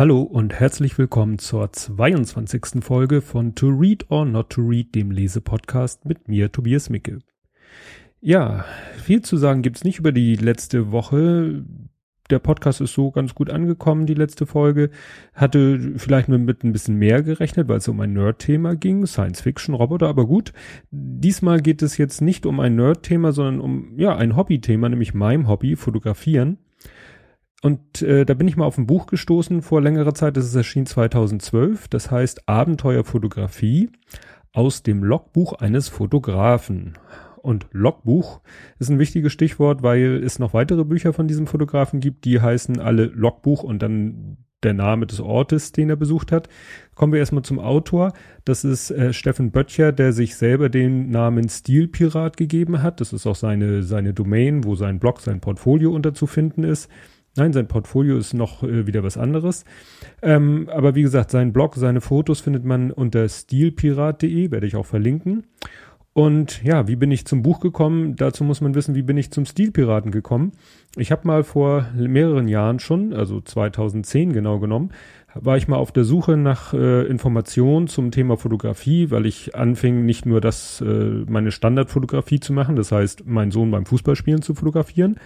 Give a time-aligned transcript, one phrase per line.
[0.00, 2.82] Hallo und herzlich willkommen zur 22.
[2.82, 7.18] Folge von To Read or Not to Read, dem Lesepodcast mit mir, Tobias Micke.
[8.22, 8.64] Ja,
[8.96, 11.66] viel zu sagen gibt's nicht über die letzte Woche.
[12.30, 14.88] Der Podcast ist so ganz gut angekommen, die letzte Folge.
[15.34, 20.26] Hatte vielleicht mit ein bisschen mehr gerechnet, weil es um ein Nerd-Thema ging, Science-Fiction-Roboter, aber
[20.26, 20.54] gut.
[20.90, 25.46] Diesmal geht es jetzt nicht um ein Nerd-Thema, sondern um, ja, ein Hobby-Thema, nämlich meinem
[25.46, 26.56] Hobby, Fotografieren.
[27.62, 30.54] Und äh, da bin ich mal auf ein Buch gestoßen vor längerer Zeit, das ist
[30.54, 33.90] erschienen 2012, das heißt Abenteuerfotografie
[34.52, 36.94] aus dem Logbuch eines Fotografen.
[37.42, 38.40] Und Logbuch
[38.78, 42.80] ist ein wichtiges Stichwort, weil es noch weitere Bücher von diesem Fotografen gibt, die heißen
[42.80, 46.48] alle Logbuch und dann der Name des Ortes, den er besucht hat.
[46.94, 48.12] Kommen wir erstmal zum Autor.
[48.44, 53.00] Das ist äh, Steffen Böttcher, der sich selber den Namen Stilpirat gegeben hat.
[53.00, 56.90] Das ist auch seine, seine Domain, wo sein Blog, sein Portfolio unterzufinden ist.
[57.36, 59.64] Nein, sein Portfolio ist noch äh, wieder was anderes.
[60.20, 64.86] Ähm, aber wie gesagt, sein Blog, seine Fotos findet man unter stilpirat.de, werde ich auch
[64.86, 65.44] verlinken.
[66.12, 68.16] Und ja, wie bin ich zum Buch gekommen?
[68.16, 70.52] Dazu muss man wissen, wie bin ich zum Stilpiraten gekommen.
[70.96, 74.90] Ich habe mal vor mehreren Jahren schon, also 2010 genau genommen,
[75.34, 80.04] war ich mal auf der Suche nach äh, Informationen zum Thema Fotografie, weil ich anfing,
[80.04, 84.54] nicht nur das, äh, meine Standardfotografie zu machen, das heißt, meinen Sohn beim Fußballspielen zu
[84.54, 85.20] fotografieren,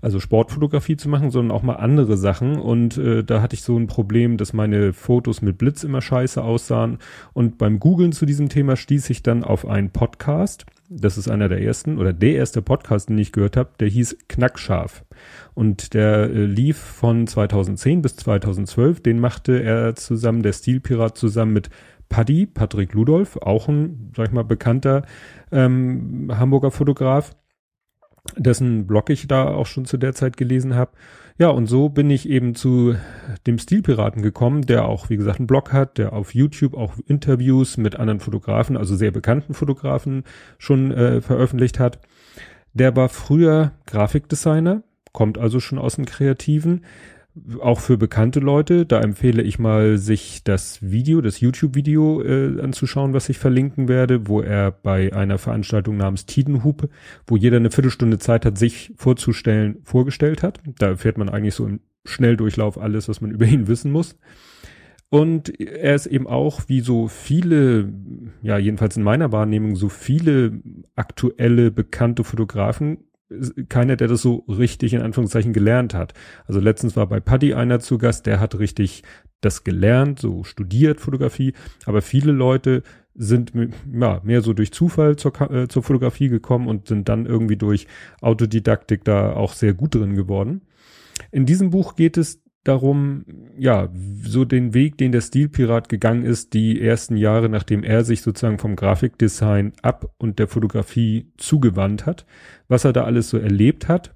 [0.00, 2.58] also Sportfotografie zu machen, sondern auch mal andere Sachen.
[2.58, 6.42] Und äh, da hatte ich so ein Problem, dass meine Fotos mit Blitz immer scheiße
[6.42, 6.98] aussahen.
[7.32, 10.66] Und beim Googlen zu diesem Thema stieß ich dann auf einen Podcast.
[10.88, 14.18] Das ist einer der ersten oder der erste Podcast, den ich gehört habe, der hieß
[14.28, 15.04] Knackscharf.
[15.54, 19.02] Und der äh, lief von 2010 bis 2012.
[19.02, 21.70] Den machte er zusammen, der Stilpirat zusammen mit
[22.08, 25.04] Paddy, Patrick Ludolf, auch ein, sag ich mal, bekannter
[25.52, 27.36] ähm, Hamburger Fotograf
[28.36, 30.92] dessen Blog ich da auch schon zu der Zeit gelesen habe.
[31.38, 32.96] Ja, und so bin ich eben zu
[33.46, 37.78] dem Stilpiraten gekommen, der auch, wie gesagt, einen Blog hat, der auf YouTube auch Interviews
[37.78, 40.24] mit anderen Fotografen, also sehr bekannten Fotografen
[40.58, 41.98] schon äh, veröffentlicht hat.
[42.74, 46.84] Der war früher Grafikdesigner, kommt also schon aus dem Kreativen,
[47.60, 48.86] auch für bekannte Leute.
[48.86, 54.28] Da empfehle ich mal, sich das Video, das YouTube-Video äh, anzuschauen, was ich verlinken werde,
[54.28, 56.88] wo er bei einer Veranstaltung namens Tidenhupe,
[57.26, 60.60] wo jeder eine Viertelstunde Zeit hat, sich vorzustellen, vorgestellt hat.
[60.78, 64.18] Da erfährt man eigentlich so im Schnelldurchlauf alles, was man über ihn wissen muss.
[65.10, 67.92] Und er ist eben auch, wie so viele,
[68.42, 70.60] ja, jedenfalls in meiner Wahrnehmung, so viele
[70.94, 72.98] aktuelle, bekannte Fotografen
[73.68, 76.14] keiner, der das so richtig in Anführungszeichen gelernt hat.
[76.46, 79.02] Also letztens war bei Paddy einer zu Gast, der hat richtig
[79.40, 81.54] das gelernt, so studiert Fotografie,
[81.86, 82.82] aber viele Leute
[83.14, 83.52] sind
[83.92, 87.86] ja, mehr so durch Zufall zur, äh, zur Fotografie gekommen und sind dann irgendwie durch
[88.20, 90.62] Autodidaktik da auch sehr gut drin geworden.
[91.30, 93.24] In diesem Buch geht es darum,
[93.58, 93.88] ja,
[94.22, 98.58] so den Weg, den der Stilpirat gegangen ist, die ersten Jahre, nachdem er sich sozusagen
[98.58, 102.26] vom Grafikdesign ab und der Fotografie zugewandt hat,
[102.68, 104.14] was er da alles so erlebt hat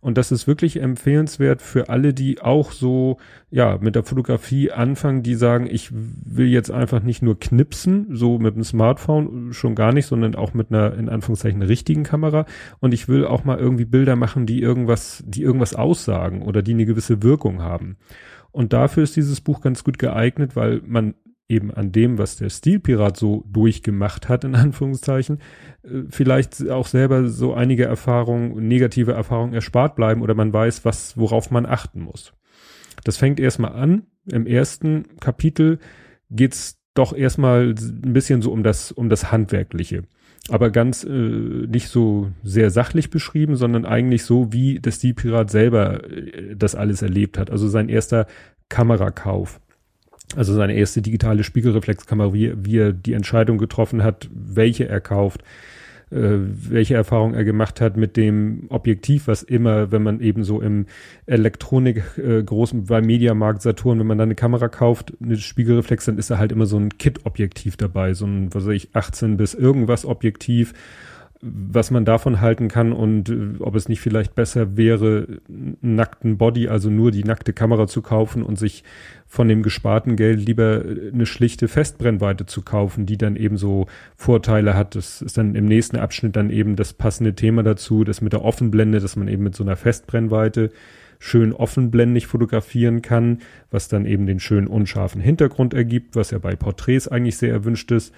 [0.00, 3.18] und das ist wirklich empfehlenswert für alle, die auch so,
[3.50, 8.38] ja, mit der Fotografie anfangen, die sagen, ich will jetzt einfach nicht nur knipsen, so
[8.38, 12.46] mit dem Smartphone, schon gar nicht, sondern auch mit einer, in Anführungszeichen, richtigen Kamera.
[12.80, 16.74] Und ich will auch mal irgendwie Bilder machen, die irgendwas, die irgendwas aussagen oder die
[16.74, 17.96] eine gewisse Wirkung haben.
[18.52, 21.14] Und dafür ist dieses Buch ganz gut geeignet, weil man
[21.48, 25.38] eben an dem, was der Stilpirat so durchgemacht hat, in Anführungszeichen,
[25.82, 31.16] äh, vielleicht auch selber so einige Erfahrungen, negative Erfahrungen erspart bleiben oder man weiß, was,
[31.16, 32.32] worauf man achten muss.
[33.04, 34.04] Das fängt erstmal an.
[34.30, 35.78] Im ersten Kapitel
[36.30, 40.04] geht's doch erstmal ein bisschen so um das, um das Handwerkliche.
[40.48, 46.04] Aber ganz äh, nicht so sehr sachlich beschrieben, sondern eigentlich so, wie der Stilpirat selber
[46.04, 47.50] äh, das alles erlebt hat.
[47.50, 48.26] Also sein erster
[48.68, 49.60] Kamerakauf
[50.36, 55.42] also seine erste digitale Spiegelreflexkamera, wie, wie er die Entscheidung getroffen hat, welche er kauft,
[56.10, 60.60] äh, welche Erfahrung er gemacht hat mit dem Objektiv, was immer, wenn man eben so
[60.60, 60.86] im
[61.26, 66.18] Elektronik äh, großen, bei Mediamarkt Saturn, wenn man dann eine Kamera kauft, eine Spiegelreflex, dann
[66.18, 69.54] ist da halt immer so ein Kit-Objektiv dabei, so ein, was weiß ich, 18 bis
[69.54, 70.72] irgendwas Objektiv
[71.46, 75.26] was man davon halten kann und äh, ob es nicht vielleicht besser wäre,
[75.82, 78.82] nackten Body, also nur die nackte Kamera zu kaufen und sich
[79.26, 83.86] von dem gesparten Geld lieber äh, eine schlichte Festbrennweite zu kaufen, die dann eben so
[84.16, 84.94] Vorteile hat.
[84.94, 88.42] Das ist dann im nächsten Abschnitt dann eben das passende Thema dazu, das mit der
[88.42, 90.70] Offenblende, dass man eben mit so einer Festbrennweite
[91.18, 93.40] schön offenblendig fotografieren kann,
[93.70, 97.90] was dann eben den schönen unscharfen Hintergrund ergibt, was ja bei Porträts eigentlich sehr erwünscht
[97.92, 98.14] ist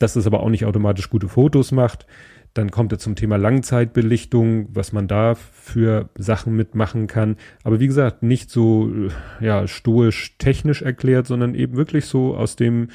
[0.00, 2.06] dass es aber auch nicht automatisch gute Fotos macht.
[2.54, 7.36] Dann kommt er zum Thema Langzeitbelichtung, was man da für Sachen mitmachen kann.
[7.62, 8.90] Aber wie gesagt, nicht so,
[9.40, 12.88] ja, stoisch technisch erklärt, sondern eben wirklich so aus dem,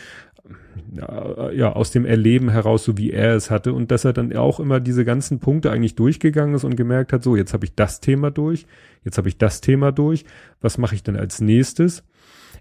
[1.53, 3.73] ja, aus dem Erleben heraus, so wie er es hatte.
[3.73, 7.23] Und dass er dann auch immer diese ganzen Punkte eigentlich durchgegangen ist und gemerkt hat,
[7.23, 8.65] so, jetzt habe ich das Thema durch,
[9.03, 10.25] jetzt habe ich das Thema durch,
[10.61, 12.03] was mache ich denn als nächstes?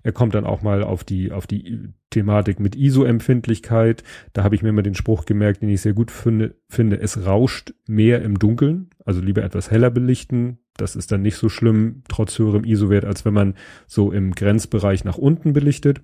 [0.04, 4.04] Er kommt dann auch mal auf die, auf die Thematik mit ISO-Empfindlichkeit.
[4.34, 7.26] Da habe ich mir immer den Spruch gemerkt, den ich sehr gut finde, finde, es
[7.26, 10.58] rauscht mehr im Dunkeln, also lieber etwas heller belichten.
[10.76, 13.54] Das ist dann nicht so schlimm, trotz höherem ISO-Wert, als wenn man
[13.86, 16.02] so im Grenzbereich nach unten belichtet.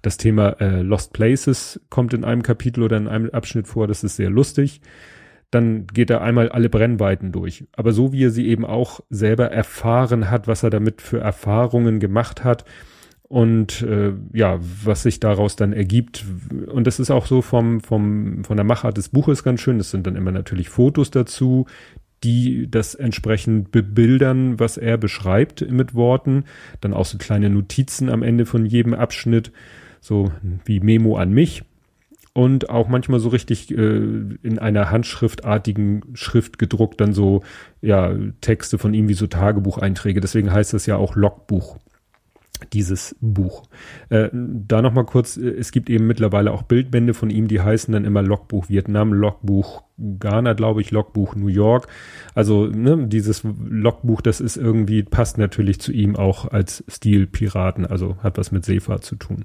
[0.00, 4.04] Das Thema äh, Lost Places kommt in einem Kapitel oder in einem Abschnitt vor, das
[4.04, 4.80] ist sehr lustig.
[5.50, 7.66] Dann geht er einmal alle Brennweiten durch.
[7.76, 12.00] Aber so wie er sie eben auch selber erfahren hat, was er damit für Erfahrungen
[12.00, 12.64] gemacht hat,
[13.28, 16.24] und äh, ja, was sich daraus dann ergibt.
[16.66, 19.78] Und das ist auch so vom, vom, von der Machart des Buches ganz schön.
[19.78, 21.66] Das sind dann immer natürlich Fotos dazu,
[22.22, 26.44] die das entsprechend bebildern, was er beschreibt mit Worten.
[26.80, 29.52] Dann auch so kleine Notizen am Ende von jedem Abschnitt,
[30.00, 30.30] so
[30.64, 31.64] wie Memo an mich.
[32.34, 33.76] Und auch manchmal so richtig äh,
[34.42, 37.42] in einer handschriftartigen Schrift gedruckt, dann so
[37.80, 40.20] ja Texte von ihm wie so Tagebucheinträge.
[40.20, 41.78] Deswegen heißt das ja auch Logbuch
[42.72, 43.64] dieses Buch.
[44.08, 47.92] Äh, da nochmal kurz, äh, es gibt eben mittlerweile auch Bildbände von ihm, die heißen
[47.92, 51.86] dann immer Logbuch Vietnam, Logbuch Ghana, glaube ich, Logbuch New York.
[52.34, 58.16] Also ne, dieses Logbuch, das ist irgendwie, passt natürlich zu ihm auch als Stilpiraten, also
[58.22, 59.44] hat was mit Seefahrt zu tun.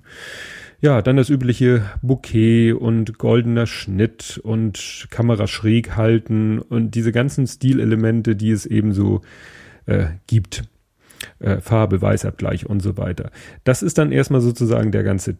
[0.81, 7.45] Ja, dann das übliche Bouquet und goldener Schnitt und Kamera schräg halten und diese ganzen
[7.48, 9.22] Stilelemente, die es eben so
[9.86, 10.63] äh, gibt
[11.39, 13.31] äh, Farbe, Weißabgleich und so weiter.
[13.63, 15.38] Das ist dann erstmal sozusagen der ganze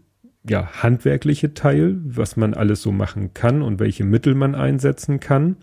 [0.48, 5.58] ja, handwerkliche Teil, was man alles so machen kann und welche Mittel man einsetzen kann.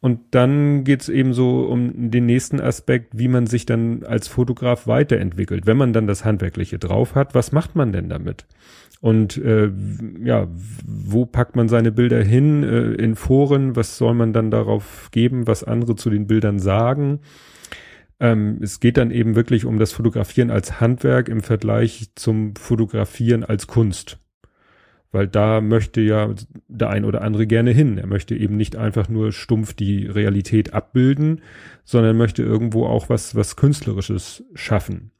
[0.00, 4.86] Und dann geht's eben so um den nächsten Aspekt, wie man sich dann als Fotograf
[4.86, 5.66] weiterentwickelt.
[5.66, 8.44] Wenn man dann das Handwerkliche drauf hat, was macht man denn damit?
[9.00, 9.70] Und äh,
[10.22, 10.46] ja,
[10.86, 12.62] wo packt man seine Bilder hin?
[12.64, 17.20] Äh, in Foren, was soll man dann darauf geben, was andere zu den Bildern sagen?
[18.24, 23.44] Ähm, es geht dann eben wirklich um das Fotografieren als Handwerk im Vergleich zum Fotografieren
[23.44, 24.18] als Kunst.
[25.12, 26.34] Weil da möchte ja
[26.66, 27.98] der ein oder andere gerne hin.
[27.98, 31.42] Er möchte eben nicht einfach nur stumpf die Realität abbilden,
[31.84, 35.10] sondern möchte irgendwo auch was, was Künstlerisches schaffen.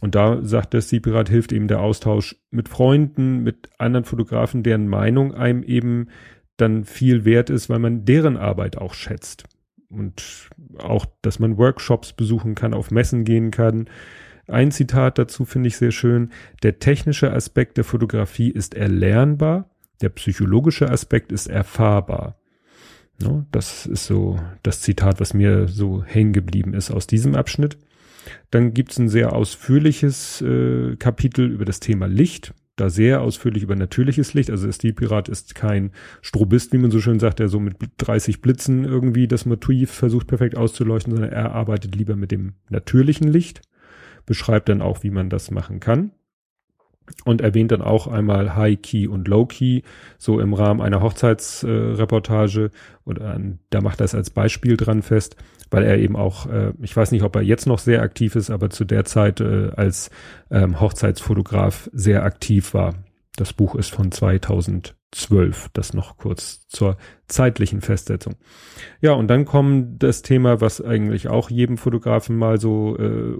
[0.00, 4.86] Und da sagt der Seepirat, hilft eben der Austausch mit Freunden, mit anderen Fotografen, deren
[4.86, 6.10] Meinung einem eben
[6.56, 9.48] dann viel wert ist, weil man deren Arbeit auch schätzt
[9.92, 10.48] und
[10.78, 13.88] auch, dass man Workshops besuchen kann, auf Messen gehen kann.
[14.46, 16.30] Ein Zitat dazu finde ich sehr schön.
[16.62, 22.36] Der technische Aspekt der Fotografie ist erlernbar, der psychologische Aspekt ist erfahrbar.
[23.22, 27.78] No, das ist so das Zitat, was mir so hängen geblieben ist aus diesem Abschnitt.
[28.50, 33.62] Dann gibt es ein sehr ausführliches äh, Kapitel über das Thema Licht da sehr ausführlich
[33.62, 34.50] über natürliches Licht.
[34.50, 35.92] Also der Stilpirat ist kein
[36.22, 40.26] Strobist, wie man so schön sagt, der so mit 30 Blitzen irgendwie das Motiv versucht
[40.26, 43.62] perfekt auszuleuchten, sondern er arbeitet lieber mit dem natürlichen Licht,
[44.24, 46.12] beschreibt dann auch, wie man das machen kann
[47.24, 49.82] und erwähnt dann auch einmal High Key und Low Key,
[50.18, 52.64] so im Rahmen einer Hochzeitsreportage.
[52.64, 52.70] Äh,
[53.04, 53.38] und äh,
[53.70, 55.36] da macht er es als Beispiel dran fest,
[55.72, 58.50] weil er eben auch, äh, ich weiß nicht, ob er jetzt noch sehr aktiv ist,
[58.50, 60.10] aber zu der Zeit äh, als
[60.50, 62.94] ähm, Hochzeitsfotograf sehr aktiv war.
[63.36, 64.12] Das Buch ist von
[65.12, 66.96] 2012, das noch kurz zur
[67.28, 68.34] zeitlichen Festsetzung.
[69.00, 73.36] Ja, und dann kommt das Thema, was eigentlich auch jedem Fotografen mal so äh,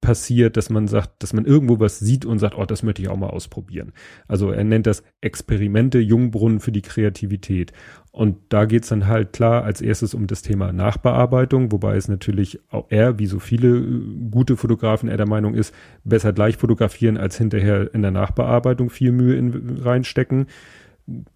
[0.00, 3.08] passiert, dass man sagt, dass man irgendwo was sieht und sagt, oh, das möchte ich
[3.08, 3.92] auch mal ausprobieren.
[4.28, 7.72] Also er nennt das Experimente, Jungbrunnen für die Kreativität.
[8.10, 12.58] Und da geht's dann halt klar als erstes um das Thema Nachbearbeitung, wobei es natürlich
[12.70, 15.74] auch er, wie so viele äh, gute Fotografen, er der Meinung ist,
[16.04, 20.46] besser gleich fotografieren, als hinterher in der Nachbearbeitung viel Mühe in, reinstecken.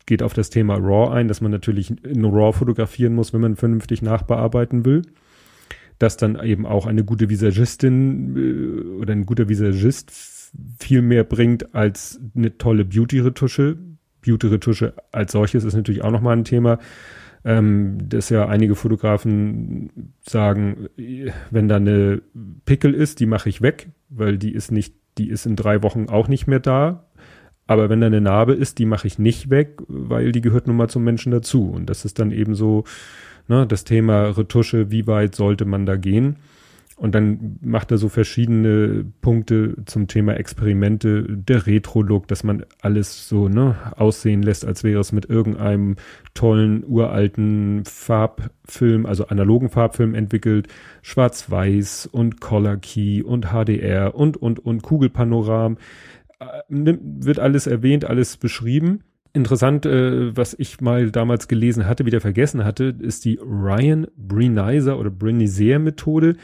[0.06, 3.56] Geht auf das Thema RAW ein, dass man natürlich in RAW fotografieren muss, wenn man
[3.56, 5.02] vernünftig nachbearbeiten will
[6.02, 10.10] dass dann eben auch eine gute Visagistin äh, oder ein guter Visagist
[10.78, 13.78] viel mehr bringt als eine tolle Beauty-Retusche.
[14.20, 16.78] Beauty-Retusche als solches ist natürlich auch nochmal ein Thema.
[17.44, 20.88] Ähm, dass ja einige Fotografen sagen,
[21.50, 22.22] wenn da eine
[22.66, 26.06] Pickel ist, die mache ich weg, weil die ist nicht, die ist in drei Wochen
[26.08, 27.06] auch nicht mehr da.
[27.66, 30.76] Aber wenn da eine Narbe ist, die mache ich nicht weg, weil die gehört nun
[30.76, 31.70] mal zum Menschen dazu.
[31.70, 32.84] Und das ist dann eben so,
[33.48, 36.36] Ne, das Thema Retusche, wie weit sollte man da gehen?
[36.96, 43.28] Und dann macht er so verschiedene Punkte zum Thema Experimente, der Retro-Look, dass man alles
[43.28, 45.96] so ne, aussehen lässt, als wäre es mit irgendeinem
[46.34, 50.68] tollen uralten Farbfilm, also analogen Farbfilm entwickelt,
[51.00, 55.78] Schwarz-Weiß und Color Key und HDR und und und Kugelpanoram.
[56.68, 59.00] Wird alles erwähnt, alles beschrieben.
[59.34, 64.98] Interessant, äh, was ich mal damals gelesen hatte, wieder vergessen hatte, ist die Ryan Brenizer
[64.98, 66.36] oder Brenizer Methode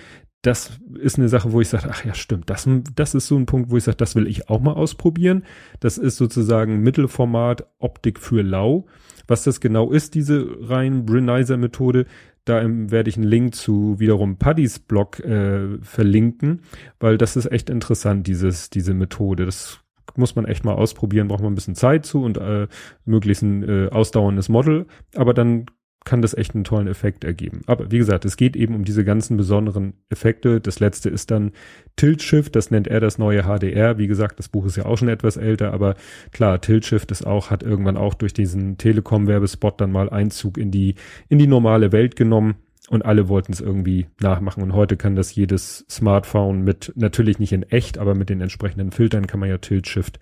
[0.43, 3.47] das ist eine Sache, wo ich sage, ach ja, stimmt, das, das ist so ein
[3.47, 5.45] Punkt, wo ich sage, das will ich auch mal ausprobieren.
[5.81, 8.87] Das ist sozusagen Mittelformat Optik für Lau.
[9.27, 12.07] Was das genau ist, diese rein Brenizer-Methode,
[12.45, 16.63] da werde ich einen Link zu wiederum Paddys Blog äh, verlinken,
[16.99, 19.45] weil das ist echt interessant, dieses, diese Methode.
[19.45, 19.81] Das
[20.17, 22.69] muss man echt mal ausprobieren, braucht man ein bisschen Zeit zu und äh,
[23.05, 24.87] möglichst ein äh, ausdauerndes Model.
[25.15, 25.67] Aber dann
[26.09, 27.61] kann das echt einen tollen Effekt ergeben.
[27.67, 30.59] Aber wie gesagt, es geht eben um diese ganzen besonderen Effekte.
[30.59, 31.53] Das letzte ist dann
[31.97, 33.99] Tilt Shift, das nennt er das neue HDR.
[33.99, 35.97] Wie gesagt, das Buch ist ja auch schon etwas älter, aber
[36.33, 40.71] klar, Tilt Shift ist auch, hat irgendwann auch durch diesen Telekom-Werbespot dann mal Einzug in
[40.71, 40.95] die,
[41.29, 42.55] in die normale Welt genommen
[42.91, 44.63] und alle wollten es irgendwie nachmachen.
[44.63, 48.93] Und heute kann das jedes Smartphone mit, natürlich nicht in echt, aber mit den entsprechenden
[48.93, 50.19] Filtern kann man ja Tilt Shift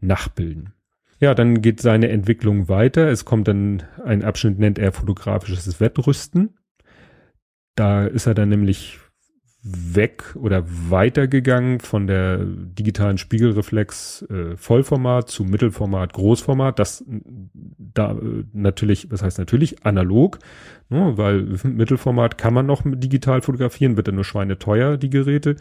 [0.00, 0.72] nachbilden.
[1.20, 3.08] Ja, dann geht seine Entwicklung weiter.
[3.08, 6.56] Es kommt dann ein Abschnitt, nennt er fotografisches Wettrüsten.
[7.74, 8.98] Da ist er dann nämlich
[9.62, 16.78] weg oder weitergegangen von der digitalen Spiegelreflex äh, Vollformat zu Mittelformat Großformat.
[16.78, 17.04] Das
[17.78, 20.38] da äh, natürlich, was heißt natürlich analog,
[20.88, 25.56] ne, weil Mittelformat kann man noch digital fotografieren, wird dann nur schweineteuer die Geräte.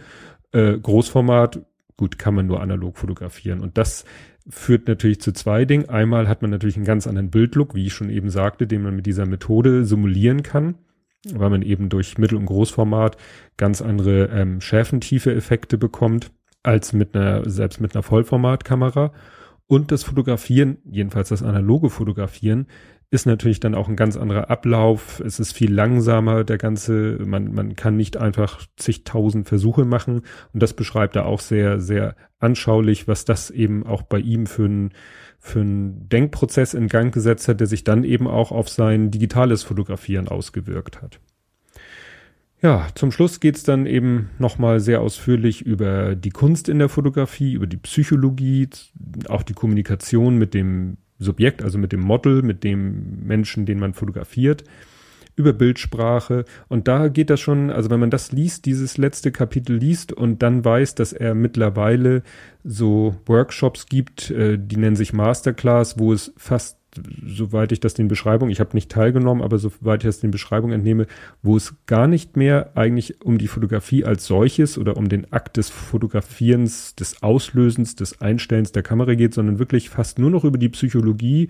[0.51, 1.61] Äh, Großformat
[1.97, 4.05] gut kann man nur analog fotografieren und das
[4.47, 5.89] führt natürlich zu zwei Dingen.
[5.89, 8.95] Einmal hat man natürlich einen ganz anderen Bildlook, wie ich schon eben sagte, den man
[8.95, 10.75] mit dieser Methode simulieren kann,
[11.33, 13.17] weil man eben durch Mittel- und Großformat
[13.57, 16.31] ganz andere ähm, Schärfentiefe-Effekte bekommt
[16.63, 19.11] als mit einer, selbst mit einer Vollformatkamera.
[19.67, 22.67] Und das Fotografieren, jedenfalls das analoge Fotografieren,
[23.09, 25.21] ist natürlich dann auch ein ganz anderer Ablauf.
[25.21, 30.23] Es ist viel langsamer, der ganze, man, man kann nicht einfach zigtausend Versuche machen.
[30.53, 34.65] Und das beschreibt er auch sehr, sehr anschaulich, was das eben auch bei ihm für
[34.65, 34.91] ein,
[35.47, 39.63] für ein Denkprozess in Gang gesetzt hat, der sich dann eben auch auf sein digitales
[39.63, 41.19] Fotografieren ausgewirkt hat.
[42.61, 47.53] Ja, zum Schluss geht's dann eben nochmal sehr ausführlich über die Kunst in der Fotografie,
[47.53, 48.67] über die Psychologie,
[49.29, 53.93] auch die Kommunikation mit dem Subjekt, also mit dem Model, mit dem Menschen, den man
[53.93, 54.63] fotografiert,
[55.37, 56.43] über Bildsprache.
[56.67, 60.43] Und da geht das schon, also wenn man das liest, dieses letzte Kapitel liest und
[60.43, 62.23] dann weiß, dass er mittlerweile
[62.65, 66.77] so Workshops gibt, äh, die nennen sich Masterclass, wo es fast
[67.25, 70.73] soweit ich das den Beschreibungen, ich habe nicht teilgenommen, aber soweit ich das den Beschreibungen
[70.73, 71.05] entnehme,
[71.43, 75.57] wo es gar nicht mehr eigentlich um die Fotografie als solches oder um den Akt
[75.57, 80.57] des Fotografierens, des Auslösens, des Einstellens der Kamera geht, sondern wirklich fast nur noch über
[80.57, 81.49] die Psychologie.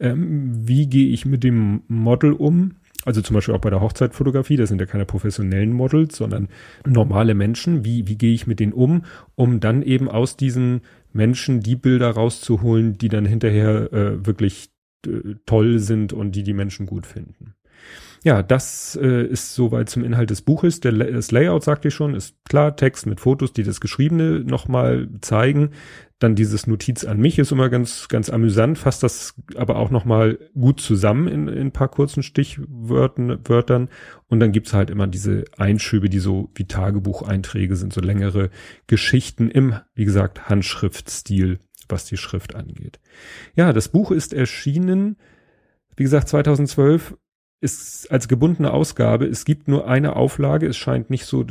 [0.00, 2.76] Ähm, wie gehe ich mit dem Model um?
[3.08, 6.48] Also zum Beispiel auch bei der Hochzeitfotografie, das sind ja keine professionellen Models, sondern
[6.86, 7.82] normale Menschen.
[7.82, 10.82] Wie, wie gehe ich mit denen um, um dann eben aus diesen
[11.14, 14.68] Menschen die Bilder rauszuholen, die dann hinterher äh, wirklich
[15.06, 17.54] äh, toll sind und die die Menschen gut finden.
[18.28, 20.80] Ja, das äh, ist soweit zum Inhalt des Buches.
[20.80, 25.08] Der, das Layout, sagte ich schon, ist klar, Text mit Fotos, die das Geschriebene nochmal
[25.22, 25.70] zeigen.
[26.18, 30.38] Dann dieses Notiz an mich ist immer ganz, ganz amüsant, fasst das aber auch nochmal
[30.52, 33.38] gut zusammen in, in ein paar kurzen Stichwörtern.
[33.48, 33.88] Wörtern.
[34.26, 38.50] Und dann gibt's halt immer diese Einschübe, die so wie Tagebucheinträge sind, so längere
[38.88, 43.00] Geschichten im, wie gesagt, Handschriftstil, was die Schrift angeht.
[43.54, 45.16] Ja, das Buch ist erschienen,
[45.96, 47.16] wie gesagt, 2012
[47.60, 49.26] ist als gebundene Ausgabe.
[49.26, 50.66] Es gibt nur eine Auflage.
[50.66, 51.44] Es scheint nicht so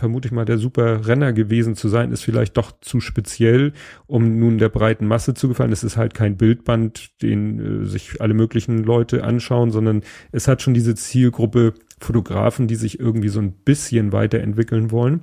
[0.00, 3.74] vermute ich mal, der super Renner gewesen zu sein, ist vielleicht doch zu speziell,
[4.06, 5.72] um nun der breiten Masse zu gefallen.
[5.72, 10.02] Es ist halt kein Bildband, den äh, sich alle möglichen Leute anschauen, sondern
[10.32, 15.20] es hat schon diese Zielgruppe Fotografen, die sich irgendwie so ein bisschen weiterentwickeln wollen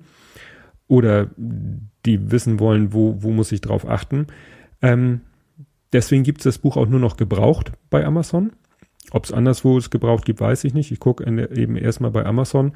[0.87, 1.31] oder
[2.05, 4.27] die wissen wollen, wo, wo muss ich drauf achten.
[4.81, 5.21] Ähm,
[5.91, 8.51] deswegen gibt es das Buch auch nur noch gebraucht bei Amazon.
[9.11, 10.91] Ob es anderswo es gebraucht gibt, weiß ich nicht.
[10.91, 12.73] Ich gucke eben erstmal bei Amazon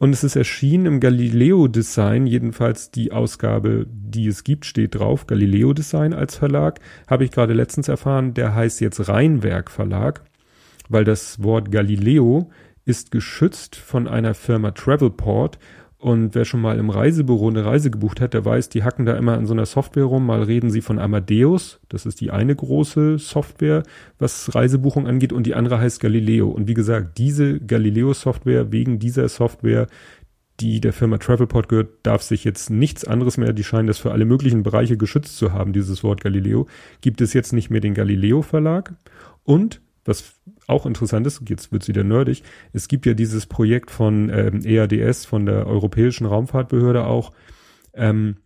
[0.00, 5.26] und es ist erschienen im Galileo Design, jedenfalls die Ausgabe, die es gibt, steht drauf,
[5.26, 6.80] Galileo Design als Verlag.
[7.06, 10.22] Habe ich gerade letztens erfahren, der heißt jetzt Rheinwerk Verlag,
[10.88, 12.50] weil das Wort Galileo
[12.86, 15.58] ist geschützt von einer Firma Travelport
[16.00, 19.16] und wer schon mal im Reisebüro eine Reise gebucht hat, der weiß, die hacken da
[19.16, 20.24] immer an so einer Software rum.
[20.24, 23.82] Mal reden sie von Amadeus, das ist die eine große Software,
[24.18, 26.48] was Reisebuchung angeht, und die andere heißt Galileo.
[26.48, 29.88] Und wie gesagt, diese Galileo-Software, wegen dieser Software,
[30.58, 34.12] die der Firma Travelport gehört, darf sich jetzt nichts anderes mehr, die scheinen das für
[34.12, 36.66] alle möglichen Bereiche geschützt zu haben, dieses Wort Galileo,
[37.02, 38.94] gibt es jetzt nicht mehr den Galileo Verlag
[39.44, 40.34] und was
[40.70, 45.26] auch interessant ist, jetzt wird's wieder nerdig, es gibt ja dieses Projekt von ähm, EADS,
[45.26, 47.32] von der Europäischen Raumfahrtbehörde auch,
[47.94, 48.36] ähm,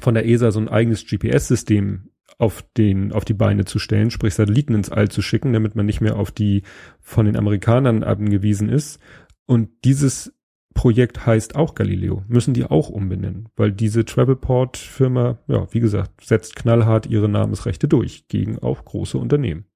[0.00, 4.34] von der ESA so ein eigenes GPS-System auf den, auf die Beine zu stellen, sprich
[4.34, 6.62] Satelliten ins All zu schicken, damit man nicht mehr auf die
[7.00, 8.98] von den Amerikanern angewiesen ist.
[9.46, 10.32] Und dieses
[10.74, 16.56] Projekt heißt auch Galileo, müssen die auch umbenennen, weil diese Travelport-Firma, ja, wie gesagt, setzt
[16.56, 19.66] knallhart ihre Namensrechte durch gegen auch große Unternehmen.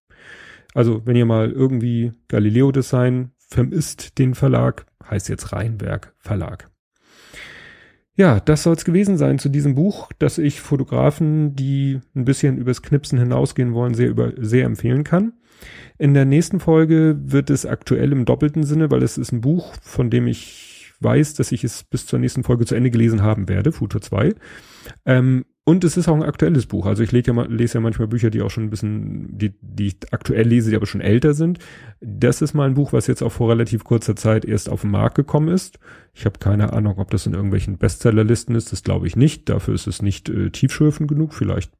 [0.75, 6.71] Also, wenn ihr mal irgendwie Galileo Design vermisst, den Verlag, heißt jetzt Rheinberg Verlag.
[8.15, 12.59] Ja, das soll es gewesen sein zu diesem Buch, das ich Fotografen, die ein bisschen
[12.59, 15.35] übers Knipsen hinausgehen wollen, sehr über, sehr empfehlen kann.
[15.99, 19.73] In der nächsten Folge wird es aktuell im doppelten Sinne, weil es ist ein Buch,
[19.83, 23.49] von dem ich weiß, dass ich es bis zur nächsten Folge zu Ende gelesen haben
[23.49, 24.35] werde, Futur 2.
[25.07, 26.87] Ähm, und es ist auch ein aktuelles Buch.
[26.87, 29.89] Also ich lese ja, lese ja manchmal Bücher, die auch schon ein bisschen, die, die
[29.89, 31.59] ich aktuell lese, die aber schon älter sind.
[32.01, 34.91] Das ist mal ein Buch, was jetzt auch vor relativ kurzer Zeit erst auf den
[34.91, 35.79] Markt gekommen ist.
[36.15, 38.73] Ich habe keine Ahnung, ob das in irgendwelchen Bestsellerlisten ist.
[38.73, 39.51] Das glaube ich nicht.
[39.51, 41.35] Dafür ist es nicht äh, tiefschürfend genug.
[41.35, 41.71] Vielleicht,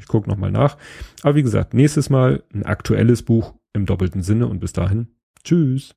[0.00, 0.76] ich gucke nochmal nach.
[1.22, 5.06] Aber wie gesagt, nächstes Mal ein aktuelles Buch im doppelten Sinne und bis dahin.
[5.44, 5.94] Tschüss.